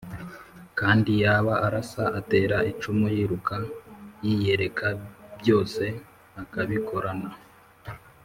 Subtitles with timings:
[0.79, 3.55] kandi yaba arasa, atera icumu, yiruka,
[4.25, 4.87] yiyereka,
[5.39, 5.83] byose
[6.41, 7.29] akabikorana